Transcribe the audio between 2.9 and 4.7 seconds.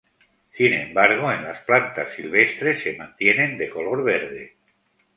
mantienen de color verde.